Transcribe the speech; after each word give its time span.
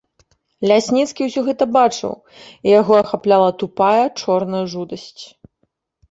Лясніцкі 0.69 1.21
ўсё 1.25 1.41
гэта 1.49 1.65
бачыў, 1.75 2.13
і 2.69 2.71
яго 2.79 2.93
ахапляла 3.01 3.49
тупая, 3.65 4.05
чорная 4.23 4.63
жудасць. 4.73 5.21